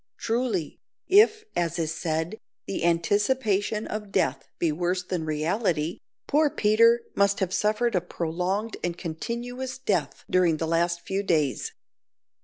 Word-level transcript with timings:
Truly, 0.17 0.79
if, 1.09 1.43
as 1.55 1.77
is 1.77 1.93
said, 1.93 2.39
the 2.65 2.83
anticipation 2.83 3.85
of 3.85 4.11
death 4.11 4.47
be 4.57 4.71
worse 4.71 5.03
than 5.03 5.21
the 5.21 5.27
reality, 5.27 5.99
poor 6.25 6.49
Peter 6.49 7.03
must 7.13 7.39
have 7.39 7.53
suffered 7.53 7.93
a 7.93 8.01
prolonged 8.01 8.77
and 8.83 8.97
continuous 8.97 9.77
death 9.77 10.25
during 10.27 10.57
the 10.57 10.65
last 10.65 11.01
few 11.01 11.21
days. 11.21 11.73